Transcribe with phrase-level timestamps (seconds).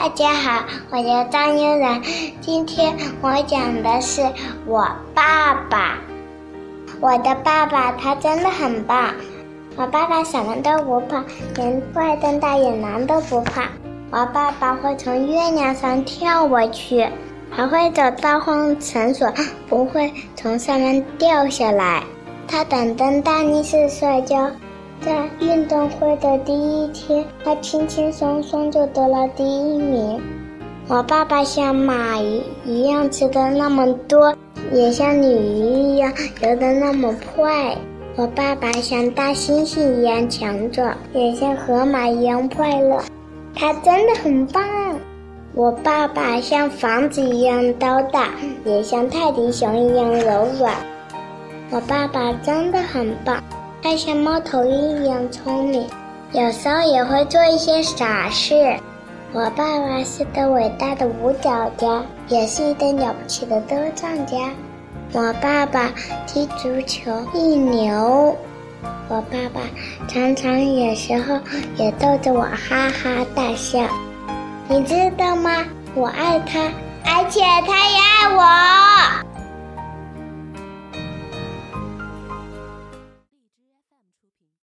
[0.00, 2.00] 大家好，我叫张悠然。
[2.40, 4.22] 今天我讲的是
[4.64, 5.96] 我爸爸。
[7.00, 9.12] 我的爸爸他真的很棒。
[9.74, 11.24] 我爸爸什么都不怕，
[11.56, 13.64] 连怪蛋大野狼都不怕。
[14.12, 17.04] 我爸爸会从月亮上跳过去，
[17.50, 19.28] 还会走大荒绳索，
[19.68, 22.04] 不会从上面掉下来。
[22.46, 24.48] 他等登大力士摔跤。
[25.00, 30.20] 在运动会的第一天，他轻轻松松就得了第一名。
[30.88, 34.34] 我爸爸像马一一样吃的那么多，
[34.72, 36.12] 也像鲤鱼一样
[36.42, 37.76] 游的那么快。
[38.16, 43.02] 我爸爸像大猩猩一样强壮，也像河马一样快乐。
[43.54, 44.64] 他真的很棒。
[45.54, 48.30] 我爸爸像房子一样高大，
[48.64, 50.74] 也像泰迪熊一样柔软。
[51.70, 53.42] 我爸爸真的很棒。
[53.80, 55.88] 他像猫头鹰一样聪明，
[56.32, 58.76] 有时候也会做一些傻事。
[59.32, 64.36] 我爸爸是个伟大的舞蹈家，也是一个了不起的歌唱家。
[65.12, 65.92] 我爸爸
[66.26, 68.36] 踢足球一流。
[69.08, 69.60] 我爸爸
[70.06, 71.38] 常常有时候
[71.76, 73.80] 也逗着我哈哈大笑。
[74.68, 75.64] 你知道吗？
[75.94, 76.60] 我爱他，
[77.04, 78.67] 而且他也爱我。